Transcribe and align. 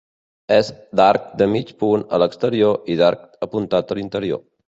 És 0.53 0.69
d'arc 0.99 1.27
de 1.41 1.47
mig 1.51 1.69
punt 1.83 2.07
a 2.17 2.21
l'exterior 2.23 2.81
i 2.93 2.97
d'arc 3.03 3.39
apuntat 3.49 3.93
a 3.93 3.99
l'interior. 4.01 4.43